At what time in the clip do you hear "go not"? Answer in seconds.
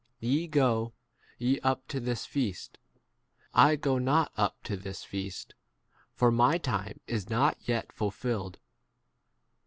3.75-4.31